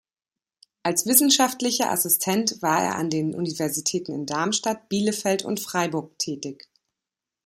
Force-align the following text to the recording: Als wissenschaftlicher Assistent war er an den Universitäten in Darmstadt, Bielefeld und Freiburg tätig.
Als 0.81 1.05
wissenschaftlicher 1.05 1.91
Assistent 1.91 2.59
war 2.63 2.81
er 2.81 2.95
an 2.95 3.11
den 3.11 3.35
Universitäten 3.35 4.13
in 4.15 4.25
Darmstadt, 4.25 4.89
Bielefeld 4.89 5.45
und 5.45 5.59
Freiburg 5.59 6.17
tätig. 6.17 6.67